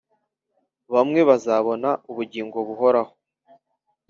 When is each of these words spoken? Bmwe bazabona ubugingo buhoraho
Bmwe 0.93 1.21
bazabona 1.29 1.89
ubugingo 2.09 2.57
buhoraho 2.67 3.13